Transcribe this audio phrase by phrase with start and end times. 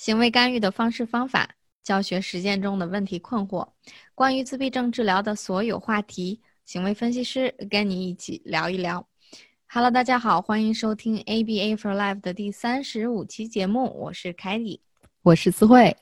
[0.00, 3.68] 行为干预的方式方法，教学实践中的问题困惑，
[4.14, 9.06] 关于自闭症治疗的所有话题，行为分析师跟你一起聊一聊。
[9.66, 14.80] Hello，大家好，欢迎收听 ABA for Life 的第三十五期节目，我是凯蒂，
[15.20, 15.94] 我是思慧。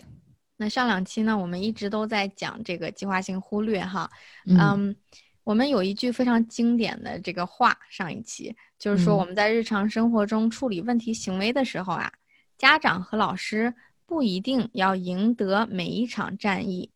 [0.59, 4.09] 那上两期呢，我们一直都在讲这个计划性忽略哈，
[4.46, 4.95] 嗯，
[5.43, 12.12] 我们有一句非常经典的这个话，上一期就是说我们在日常生活中处理问题行为的时候啊，
[12.57, 13.75] 家长和老师。
[14.08, 16.90] 不一定要赢得每一场战役，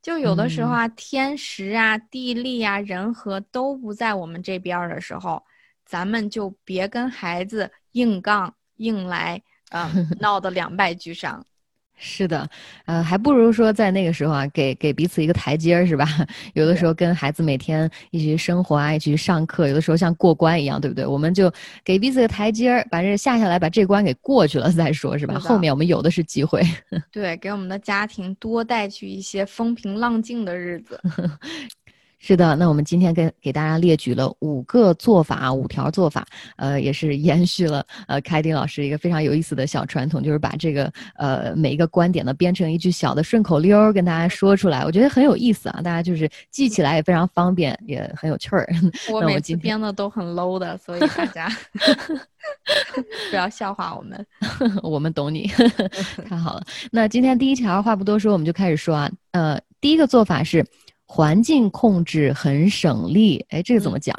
[0.00, 5.44] 就有的时候啊，天时啊、地利啊、人和都不在我们这边的时候，
[5.84, 11.44] 咱们就别跟孩子硬杠硬来，嗯， 闹得两败俱伤。
[11.98, 12.48] 是的，
[12.84, 16.06] 呃，还不如说在那个时候啊，给给彼此一个台阶儿，是吧？
[16.54, 21.06] 有的时候跟孩子每天一起生活啊，一起去上课，有的时候像过关一样，对不对？
[21.06, 21.52] 我们就
[21.84, 25.38] 给彼此个台阶儿，把这下下来，把这关给过去了再说，是吧？
[25.38, 26.62] 后面我们有的是机会。
[27.10, 31.00] 对，给我们的家庭多带去一些风平浪静的日子。
[32.18, 48.66] 是的，那我们今天跟给大家列举了五个做法，五条做法，呃，也是延续了呃凯丁老师一个非常有意思的小传统，就是把这个呃每一个观点呢编成一句小的顺口溜儿跟大家说出来，我觉得很有意思啊，大家就是记起来也非常方便，也很有趣儿。
[49.12, 51.48] 我每次编的都很 low 的，所以大家
[53.30, 54.26] 不要笑话我们，
[54.82, 55.46] 我们懂你。
[56.28, 60.64] 太好了，那今天第一条话不多说，我们就开始说啊，呃，第一个做法是。
[61.06, 64.14] 环境控制很省力，哎，这个怎么讲？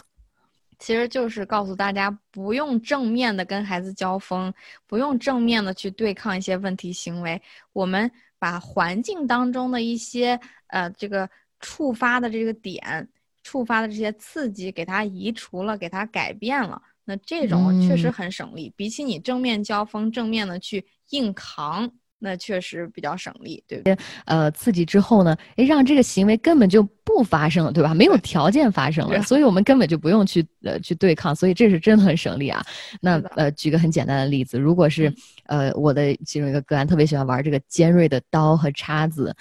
[0.79, 4.53] 其实就是告诉大家，不用正面的跟孩子交锋，
[4.85, 7.41] 不用正面的去对抗一些问题行为。
[7.73, 11.27] 我们把环境当中的一些呃这个
[11.59, 13.09] 触发的这个点、
[13.43, 16.81] 触发的这些刺激，给它移除了，给它改变了。
[17.03, 21.91] 那这种确实很省力，比起你正面交锋、正面的去硬扛。
[22.19, 23.97] 那确实比较省力，对不对？
[24.25, 27.93] 呃，刺激之后呢，诶，让这个行为根本就不发生了，对吧？
[27.93, 32.63] 没有条件发生了，所以我们根本就不用去呃去对抗，所以这是真的很省力啊。
[33.01, 35.13] 那呃，举个很简单的例子，如果是
[35.45, 39.35] 呃我的其中一个个案特别喜欢玩这个尖锐的刀和叉子。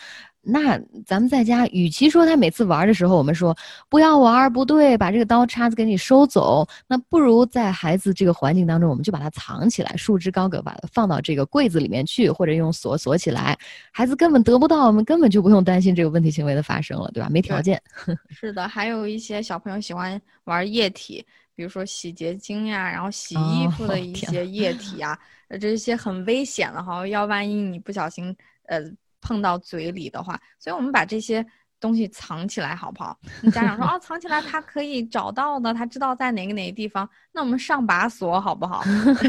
[0.49, 3.57] 那咱们在家，与其说他每次玩的时候，我们说
[3.89, 13.59] 不要玩，不对，把这个刀叉子给你收走，那不如在孩子这个环境当中，我们就把它藏起来，束之高阁，把它放到这个柜子里面去，或者用锁锁起来，
[13.91, 17.29] 孩子根本得不到，我们根本就不用担心这个问题行为的发生了，对吧？
[17.29, 17.83] 没条件。
[18.31, 25.19] 是的，还有一些小朋友喜欢玩液体，比如说洗洁精呀，然后洗衣服的一些液体啊，
[25.49, 28.37] 呃，这些很危险的哈，要万一你不小心，
[28.67, 28.81] 呃。
[29.26, 31.44] 碰到嘴里的话，所以我们把这些
[31.81, 33.19] 东西藏起来，好不好？
[33.53, 37.09] 家长说啊，藏起来他可以找到的，他知道在哪个哪个地方。
[37.32, 38.82] 那我们上把锁，好不好？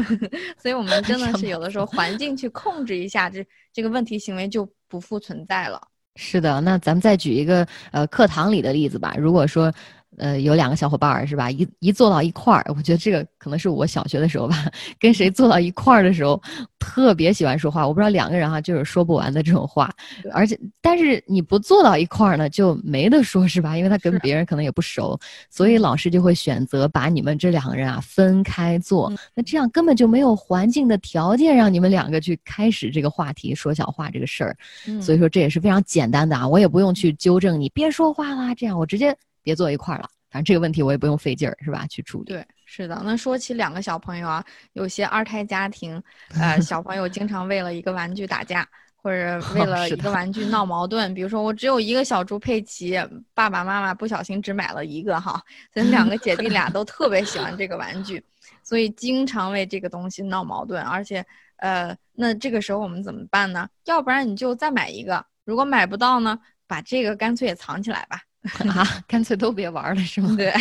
[0.62, 5.80] 所以我们真的是有的时候环境去控制一下，这这个问题行为就不复存在了。
[6.16, 9.14] 是的，那咱们再举一个呃课堂里的例子吧。
[9.18, 9.72] 如果说。
[10.18, 11.50] 呃，有两个小伙伴儿是吧？
[11.50, 16.40] 一一坐到一块儿，我觉得这个可能是我小学的时候吧， 跟谁坐到一块儿的时候，
[16.78, 17.86] 特别喜欢说话。
[17.86, 19.90] 我不知道两个人哈，就是说不完的这种话。
[20.32, 23.76] 而且，但是你不坐到一块儿呢，就没得说，是吧？
[23.76, 25.18] 因为他跟别人可能也不熟，
[25.50, 29.12] 所以老师就会选择把你们这两个人啊分开坐。
[29.34, 34.56] 那这样根本就没有环境的条件让你们两个去开始这个话题说小话这个事儿。
[35.00, 39.16] 所以说这也是非常简单的啊，我也不用去纠正你别说话啦，这样我直接。
[39.48, 41.86] 别坐一块儿了，反正这个问题我也不用费劲儿，是吧？
[41.86, 42.24] 去处理。
[42.26, 43.00] 对，是的。
[43.02, 44.44] 那说起两个小朋友啊，
[44.74, 46.02] 有些二胎家庭，
[46.38, 51.14] 呃， 小朋友经常为了一个玩具打架，或者 为了一个玩具闹矛盾。
[51.14, 52.94] 比如说，我只有一个小猪佩奇，
[53.32, 55.42] 爸爸妈妈不小心只买了一个哈，
[55.72, 58.22] 所以两个姐弟俩都特别喜欢这个玩具，
[58.62, 60.82] 所以经常为这个东西闹矛盾。
[60.82, 61.24] 而且，
[61.56, 63.66] 呃，那这个时候我们怎么办呢？
[63.86, 68.20] 要不然你就再买一个，如果买不到呢，把这个干脆也藏起来吧。
[68.68, 70.34] 啊，干脆都别玩了，是吗？
[70.36, 70.52] 对，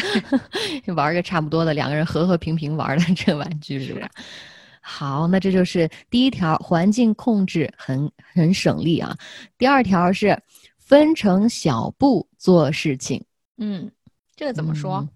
[0.94, 4.10] 玩个差不多的，两个人和和平平玩的这玩具，是不是？
[4.82, 9.16] 好，那这就是第一条，环境控制很很省力啊。
[9.58, 10.38] 第二条是
[10.78, 13.24] 分成小步做事情。
[13.58, 13.92] 嗯，
[14.36, 15.08] 这个怎么说？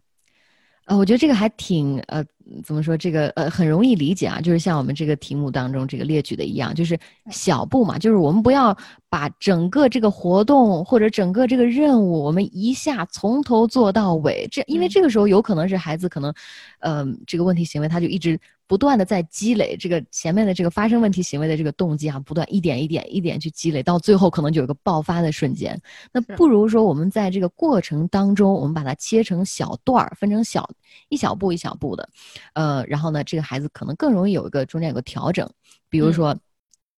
[0.86, 2.24] 呃，我觉得这个还挺呃，
[2.63, 2.95] 怎么说？
[2.95, 6.97] 这个呃，很容易理解啊，就是像我们这个题目当中这个列举的一样，就是
[7.29, 8.77] 小步嘛，就是我们不要。
[9.11, 16.33] 把整个这个活动或者整个这个任务，我们一下从头做到尾，这因为这个时候有可能是孩子可能，
[16.79, 25.77] 呃，这个问题行为他就一直不断的在积累这个前面的这个发生问题行为的这个动机啊，不断一点一点一点去积累，到最后可能就有个爆发的瞬间。
[26.13, 30.69] 那不如说我们在这个过程当中，我们把它切成小段儿，分成小
[31.09, 32.07] 一小步一小步的，
[32.54, 35.50] 呃，然后呢，这个孩子可能更容易有一个中间有个调整，
[35.89, 36.38] 比如说。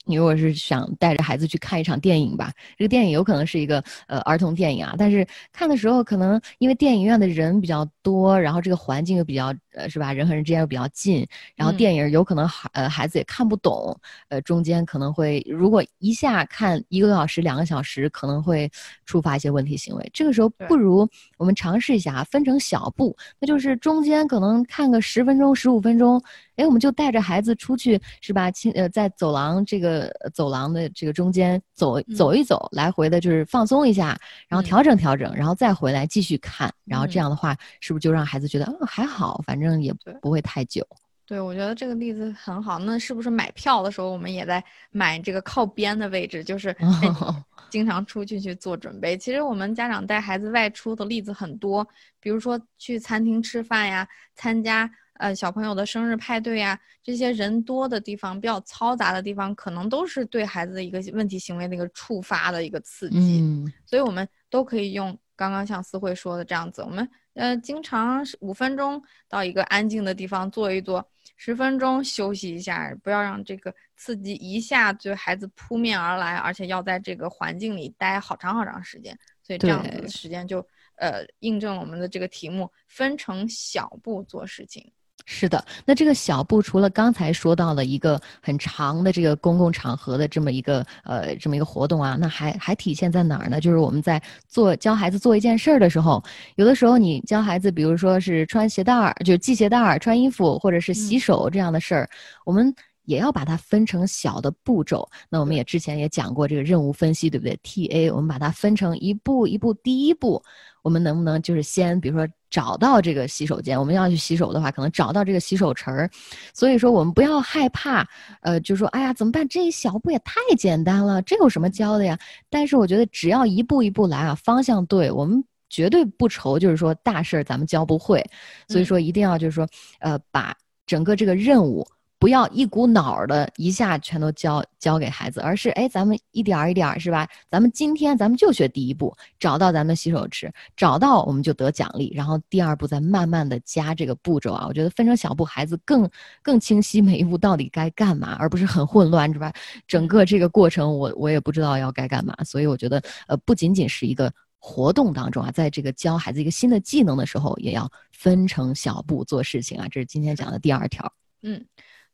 [0.06, 13.98] 你如果是想带着孩子去看一场电影吧，这个电影有可能是一个呃儿童电影啊，但是看的时候可能因为电影院的人比较多，然后这个环境又比较呃是吧，人和人之间又比较近，然后电影有可能孩呃孩子也看不懂，
[14.30, 18.70] 呃中间可能会如果一下看一个多小时、两个小时，可能会
[19.06, 20.10] 触发一些问题行为。
[20.14, 21.08] 这个时候不如
[21.38, 26.22] 我们尝试一下，分成小步，那就是中间可能看个十分钟、十五分钟。
[26.56, 28.52] 哎，我们就带着孩子出去，是吧？
[28.52, 34.18] 亲，呃，在走廊这个走廊的这个中间走走一走，来回的就是放松一下，
[34.48, 36.72] 然后调整调整，然后再回来继续看。
[36.86, 40.86] 然后这样的话，是不是就让孩子觉得，嗯，还好，反正也不会太久。
[41.26, 42.78] 对，我觉得这个例子很好。
[42.78, 46.76] 那是不是买票的时候，我们也在买这个靠边的位置，就是
[47.72, 49.18] 经常出去去做准备？
[49.18, 51.88] 其实我们家长带孩子外出的例子很多，
[52.20, 54.88] 比如说去餐厅吃饭呀，参加。
[55.16, 63.42] 呃，小朋友的生日派对呀，这些人多的地方、比较嘈杂的地方，可能都是对孩子的一个问题行为的一个触发的一个刺激。
[63.42, 71.08] 嗯，所以我们都可以用刚刚像思慧说的这样子，我们呃，经常五分钟到一个安静的地方坐一坐，
[71.38, 79.18] 十分钟休息一下，不要让这个刺激一下就孩子扑面而来，而且要在这个环境里待好长好长时间。
[79.44, 80.66] 所以这样子的时间就
[80.96, 84.92] 呃，印证了我们的这个题目，分成小步做事情。
[85.26, 93.62] 是的，那这个小步除了刚才说到了一个很长的这个公共场合的这么一个呃这么一个活动啊，那还还体现在哪儿呢？
[93.62, 96.22] 就是我们在做教孩子做一件事儿的时候，
[96.56, 102.10] 有的时候你教孩子，比如说是穿鞋带儿，就系鞋带儿、穿衣服，或者是洗手这样的事儿，
[102.46, 102.74] 我们
[103.06, 105.10] 也要把它分成小的步骤。
[105.30, 110.44] 那我们也之前也讲过这个任务分析，对不对？T A，我们把它分成一步一步，第一步。
[110.82, 116.08] 我们能不能就是先，比如说找到这个洗手间，我们要去洗手的话，可能找到这个洗手池儿。
[116.54, 118.08] 所以说，我们不要害怕，
[118.42, 119.48] 呃，就说，哎呀，怎么办？
[119.48, 122.16] 这一小步也太简单了，这有什么教的呀？
[122.52, 128.24] 但是我觉得，只要一步一步来啊，方向对，我们绝对不愁，就是说大事儿咱们教不会。
[128.68, 129.68] 所以说，一定要就是说，
[130.00, 130.56] 呃，把
[130.86, 131.84] 整个这个任务。
[132.24, 137.28] 不要一股脑儿的一下全都教教给孩子，而是哎，咱们一点儿一点儿是吧？
[137.52, 144.66] 咱们今天咱们就学第一步，找到咱们洗手池，找到我们就得奖励，然后第二步再慢慢的加这个步骤啊。
[144.70, 146.10] 我觉得分成小步，孩子更
[146.42, 149.52] 更清晰每一步到底该干嘛，而不是很混乱是吧？
[149.86, 159.90] 整个这个过程我我也不知道要该干嘛，所以我觉得呃不仅仅是一个活动当中啊，在这个教孩子一个新的技能的时候，也要分成小步做事情啊。
[159.92, 161.12] 这是今天讲的第二条，
[161.42, 161.62] 嗯。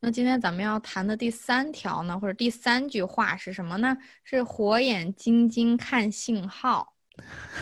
[0.01, 3.97] 那今天咱们要谈的第三条呢，或者第三句话是什么呢？
[4.23, 6.93] 是火眼金睛看信号。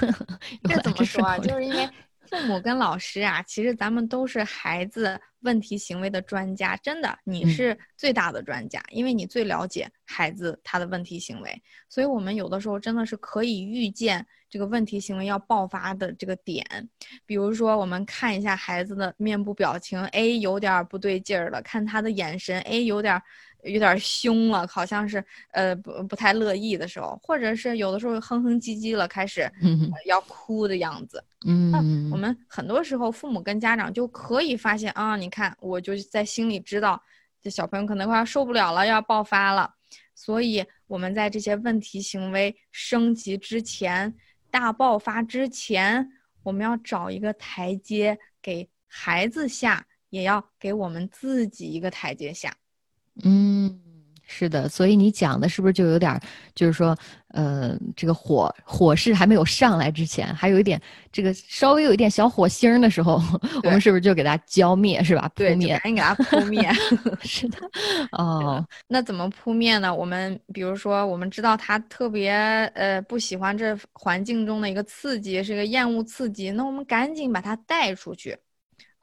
[0.64, 1.38] 这怎么说啊？
[1.40, 1.90] 就是因为
[2.30, 14.26] 父母跟老师啊，其实咱们都是孩子问题行为的专家，真的，你是最大的专家，因为你最了解孩子他的问题行为，所以我们有的时候真的是可以预见。
[14.50, 16.66] 这个问题行为要爆发的这个点，
[17.26, 23.22] 比如说我们看一下孩子的面部表情，A 有点不对劲儿了，看他的眼神，A 有点
[23.64, 25.22] 有点凶了，好像是
[25.52, 29.52] 呃不不太乐意的时候，或者是有的时候哼哼唧唧了，开始
[30.06, 31.22] 要哭的样子。
[31.50, 31.78] 嗯，那
[32.14, 37.02] 我们很多时候父母跟家长就可以发现啊，你看我就在心里知道，
[37.42, 39.74] 这小朋友可能快要受不了了，要爆发了，
[40.14, 44.14] 所以我们在这些问题行为升级之前。
[44.52, 46.12] 大爆发之前，
[46.44, 52.54] 我们要找一个台阶给孩子下，也要给我们自己一个台阶下。
[53.24, 53.87] 嗯。
[54.28, 56.20] 是的，所以你讲的是不是就有点，
[56.54, 56.96] 就是说，
[57.30, 60.80] 呃，这个火火势还没有上来之前，还有一点
[61.14, 63.22] 这个稍微有一点小火星的时候，
[63.64, 65.32] 我们是不是就给它浇灭，是吧？
[65.34, 66.70] 扑灭，赶紧给它扑灭。
[67.24, 67.58] 是的，
[68.12, 69.96] 哦，那怎么扑灭呢？
[69.96, 72.32] 我们比如说，我们知道他特别
[72.76, 78.38] 呃不喜欢这环境中的一个刺激，是一个厌恶刺激，那我们赶紧把他带出去。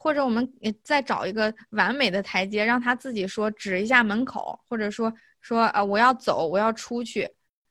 [0.04, 0.46] 或者我们
[0.82, 7.26] 再找一个完美的台阶，让他自己说指一下门口，或者说说啊我要走，我要出去，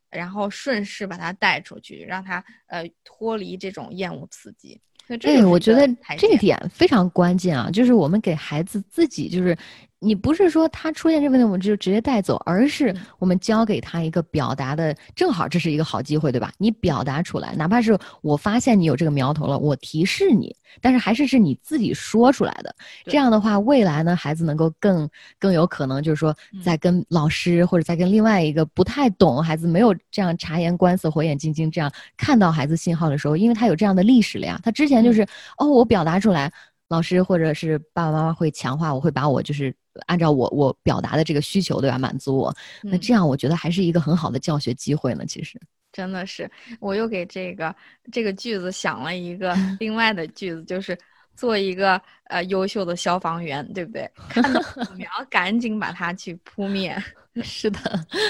[0.09, 4.81] 然后顺势把他带出去，让他呃脱离这种厌恶刺激。
[5.19, 5.87] 对，我觉得
[6.17, 9.55] 这点非常关键啊，就是我们给孩子自己就是。
[10.03, 16.51] 你不是说他出现这问题我们就直接带走，而是我们教给他一个表达的，正好这是一个好机会，对吧？
[16.57, 22.75] 你表达出来，哪怕是我发现你有这个苗头了，我提示你，但是还是是你自己说出来的。
[23.05, 35.25] 这样的话，未来呢，孩子能够更更有可能，就是说在跟老师或者在跟另外一个不太懂孩子、没有这样察言观色、火眼金睛这样看到孩子信号的时候，因为他有这样的历史了呀，他之前就是
[35.57, 36.51] 哦，我表达出来。
[36.89, 39.73] 老师或者是爸爸妈妈会强化，我会把我就是
[40.07, 42.55] 按照我我表达的这个需求对吧，满足我。
[42.81, 45.25] 那这样我觉得还是一个很好的教学机会呢。
[45.25, 45.59] 其实
[45.91, 47.75] 真的是，我又给这个
[48.11, 50.97] 这个句子想了一个 另外的句子，就是
[51.35, 54.09] 做一个呃优秀的消防员，对不对？
[54.29, 56.95] 看到火苗，赶紧把它去扑灭。
[57.41, 57.79] 是的，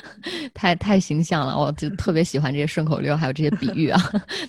[0.53, 4.00] 太太形象了，我就特别喜欢这些顺口溜，还有这些比喻啊，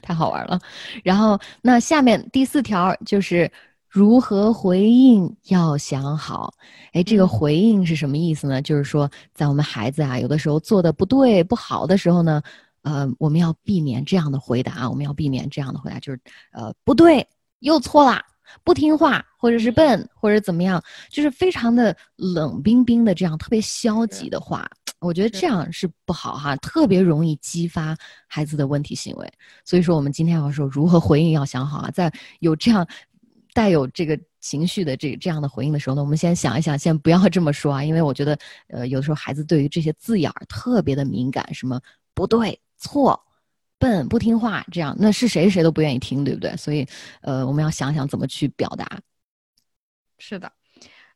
[0.00, 0.60] 太好玩了。
[1.02, 3.50] 然后那下面第四条就是
[3.94, 6.52] 如何回应要想好。
[6.94, 8.60] 哎，这个回应是什么意思呢？
[8.60, 12.42] 就是说，在我们孩子啊有的时候做的不对不好的时候呢，
[12.82, 16.20] 呃，我们要避免这样的回答，我们要避免这样的回答，就是
[16.50, 17.24] 呃不对
[17.60, 18.20] 又错啦。
[18.64, 27.96] 不听话，或者是笨，或者怎么样，就是非常的冷冰冰的这样特别消极的话，我觉得这样是不好哈，特别容易激发
[28.26, 29.32] 孩子的问题行为。
[29.64, 32.86] 所以说，我们今天要说如何回应，要想好啊，在有这样
[33.54, 41.80] 带有这个情绪的这这样的回应的时候呢，我们先想一想，先不要这么说啊，因为我觉得，呃，有的时候孩子对于这些字眼儿特别的敏感，什么
[42.12, 43.18] 不对、错。
[43.76, 46.56] 笨不听话，这样那是谁谁都不愿意听，对不对？
[46.56, 46.86] 所以，
[47.20, 48.98] 呃，我们要想想怎么去表达。
[50.16, 50.50] 是的，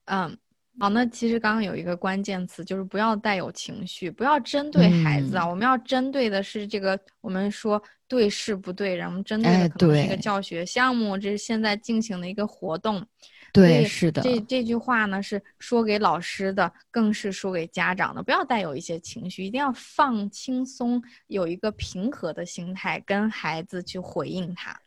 [0.05, 0.37] 嗯，
[0.81, 5.47] 好，那其实刚刚有一个关键词，就是不要带有情绪，不要针对孩子啊。
[5.47, 13.05] 我们要针对的是这个，我们说对事不对人，我们针对的可能是一个教学项目，这是现在进行的一个活动。
[13.53, 14.23] 对，是的。
[14.23, 18.23] 这这句话呢，是说给老师的，更是说给家长的。
[18.23, 24.79] 不要带有一些情绪，一定要放轻松，有一个平和的心态，跟孩子去回应他。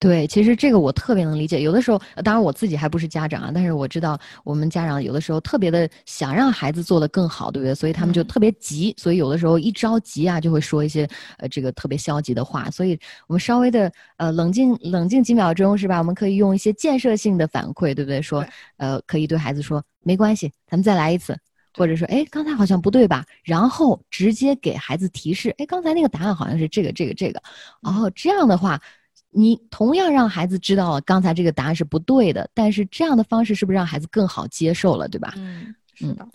[0.00, 1.60] 对，其实这个我特别能理解。
[1.60, 7.74] 有的时候，当然我自己还不是家长啊，但是我知道我们家长有的时候特别的想让孩子做得更好，对不对？
[7.74, 12.70] 所以他们就特别急，所以有的时候一着急啊，就会说一些呃这个特别消极的话。
[12.70, 15.98] 所以我们稍微的呃冷静冷静几秒钟，是吧？
[15.98, 18.22] 我们可以用一些建设性的反馈，对不对？
[18.22, 21.36] 说呃可以对孩子说没关系，咱们再来一次，
[21.74, 23.24] 或者说哎刚才好像不对吧？
[23.42, 27.42] 然后直接给孩子提示，哎刚才那个答案好像是这个这个这个，
[27.82, 28.80] 哦这样的话。
[29.30, 35.32] 你同样让孩子知道了刚才这个答案是不对的，但是这样的方式是不是让孩子更好接受了，对吧？
[35.36, 36.26] 嗯，是的。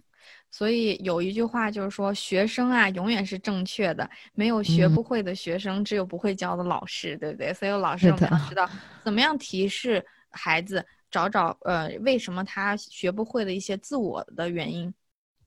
[0.51, 7.51] 所以有一句话就是说，学生啊永远是正确的，没有学不会的学生，只有不会教的老师，对不对？
[7.55, 8.69] 所以老师我们要知道
[9.03, 14.93] 怎么样提示孩子，找找呃为什么他学不会的一些自我的原因。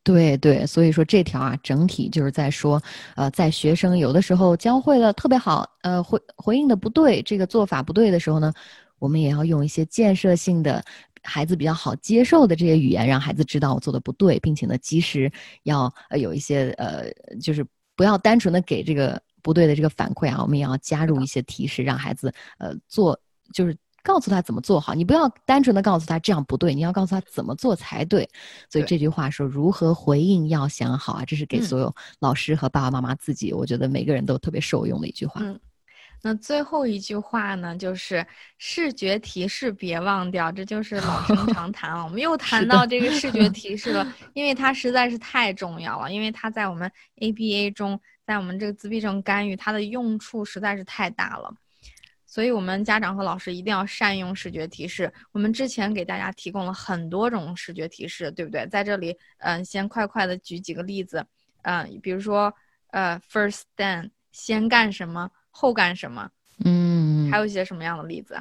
[0.06, 2.80] 对对，所以说这条啊，整体就是在说，
[3.16, 8.52] 呃，在学生有的时候教会了特别好，呃，回回应的不对，这个做法不对的时候呢，
[9.00, 10.80] 我们也要用一些建设性的、
[11.24, 15.28] 孩子比较好接受的这些语言，让孩子知道我做的不对，并且呢，及时
[15.64, 17.10] 要呃有一些呃，
[17.40, 23.18] 就是不要单纯的给这个不对的这个反馈啊，我们也要加入一些提示，让孩子呃做
[23.52, 23.76] 就是。
[24.06, 28.28] 告诉他怎么做好，你不要单纯的告诉他这样不对，你要告诉他怎么做才对。
[28.70, 35.40] 所以这句话说如何回应要想好啊，这是给所有老师和爸爸妈妈自己，我觉得每个人都特别受用的一句话。
[35.42, 35.58] 嗯，
[36.22, 38.24] 那最后一句话呢，就是
[38.58, 42.04] 视觉提示别忘掉，这就是老生常谈了。
[42.06, 51.52] 我们又谈到这个视觉提示了， 因为它实在是太重要了，因为它在我们 ABA 中，在我们这个自闭症干预，它的用处实在是太大了。
[52.26, 55.10] 所以，我们家长和老师一定要善用视觉提示。
[55.30, 58.66] 我们之前给大家提供了很多种视觉提示，对不对？
[58.66, 61.24] 在这里，嗯，先快快的举几个例子，
[61.62, 62.52] 嗯，比如说，
[62.90, 66.28] 呃，first then，先干什么，后干什么，
[66.64, 68.36] 嗯，还有一些什么样的例子？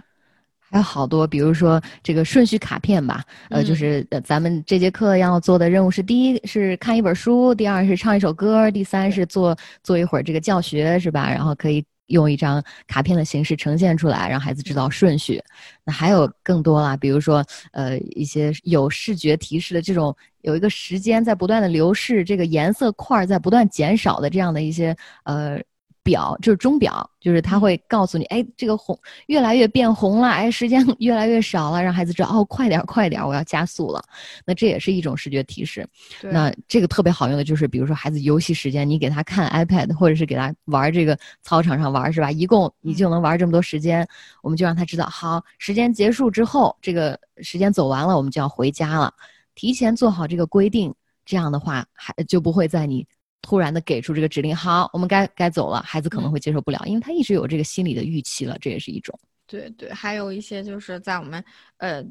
[0.67, 11.29] 还有好多，比如说这个顺序卡片吧，呃，就是呃，咱们这节课要做的任务是：第一是看一本书，第二是唱一首歌，第三是做做一会儿这个教学，是吧？
[11.29, 11.85] 然后可以。
[12.07, 15.41] 用一张卡片的形式呈现出来，让孩子知道顺序。
[15.83, 25.61] 那还有更多啦，比如说，呃，一些有视觉提示的这种，有一个时间在不断的流逝，这个颜色块在不断减少的这样的一些，呃。
[26.05, 33.99] 表就是钟表，就是他会告诉你，哎，这个红越来越变红了，哎，时间 越来越少了，让孩子知道，哦，快点，快点，我要加速了。
[34.45, 35.85] 那这也是一种视觉提示。
[36.31, 42.29] 那这个特别好用的就是，比如说孩子游戏时间，你给他看 iPad，或者是给他玩这个操场上玩，是吧？
[42.29, 44.07] 一共你就能玩这么多时间，
[44.43, 49.11] 我们就让他知道，好，时间结束之后，这个时间走完了，我们就要回家了。
[49.55, 50.93] 提前做好这个规定，
[51.25, 53.07] 这样的话，还就不会在你。
[53.41, 55.81] 突然的给出这个指令，好，我们该该走了。
[55.83, 59.17] 孩子可能会接受不了，因为他一直有这个心理的预期了，这也是一种。
[59.47, 61.43] 对对，还有一些就是在我们
[61.77, 62.03] 呃，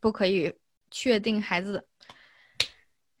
[0.00, 0.52] 不可以
[0.90, 1.86] 确定孩子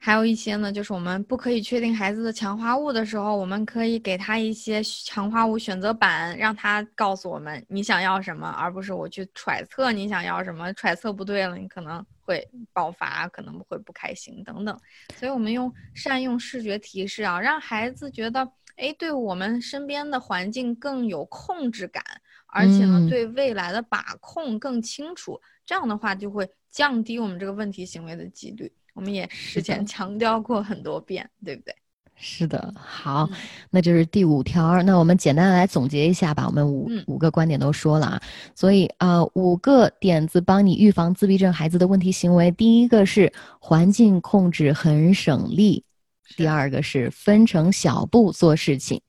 [0.04, 10.70] 还有一些呢，就是我们不可以确定孩子的强化物的时候，我们可以给他一些强化物选择板，让他告诉我们你想要什么，而不是我去揣测你想要什么。
[10.74, 14.78] 揣测不对了，你可能会爆发，可能会不开心等等。
[15.16, 18.46] 所以，我们用善用视觉提示啊，让孩子觉得，
[18.76, 22.04] 哎，对我们身边的环境更有控制感，
[22.48, 25.40] 而且呢，对未来的把控更清楚。
[25.64, 28.70] 这样的话，就会降低我们这个问题行为的几率。
[28.94, 31.74] 我们也之前强调过很多遍，对不对？
[32.16, 33.28] 是的，好，
[33.70, 34.80] 那就是第五条。
[34.84, 36.46] 那我们简单的来总结一下吧。
[36.46, 38.22] 我们五五个观点都说了啊，
[38.54, 42.52] 所以啊，五个点子帮你预防自闭症孩子的问题行为。
[42.52, 45.84] 第一个是环境控制很省力，
[46.36, 49.00] 第二个是分成小步做事情，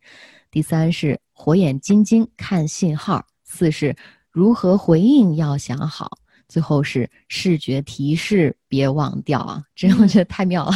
[0.50, 3.96] 第三是火眼金睛看信号，四是
[4.32, 6.18] 如何回应要想好。
[6.48, 9.64] 最后是视觉提示，别忘掉啊！
[9.76, 10.72] 这我觉得太妙了，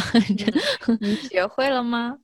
[1.00, 2.16] 你学会了吗？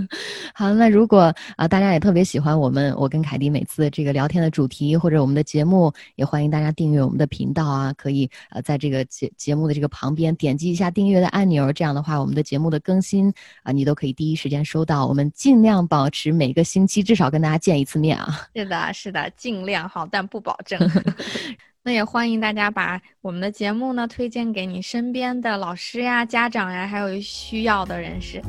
[0.54, 7.92] 好，那如果啊大家也特别喜欢我们我跟凯迪每次这个聊天的主题或者我们的节目，也欢迎大家订阅我们的频道啊！
[7.94, 13.32] 可以呃在这个节节目的这个旁边点击一下订阅的按钮，这样的话我们的节目的更新
[13.62, 15.06] 啊你都可以第一时间收到。
[15.06, 18.48] 我们尽量保持每个星期至少跟大家见一次面啊！
[18.54, 20.80] 是的，是的，尽量好，但不保证。
[21.84, 28.40] 那也欢迎大家把我们的节目呢推荐给你身边的老师呀、家长呀，还有需要的人士。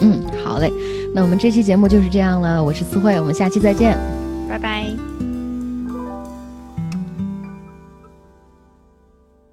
[0.00, 0.72] 嗯，好嘞。
[1.14, 3.98] 那我们这期节目就是这样了，我是思慧，我们下期再见，
[4.48, 5.09] 拜拜。